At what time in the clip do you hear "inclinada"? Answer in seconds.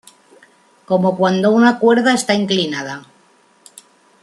2.33-3.03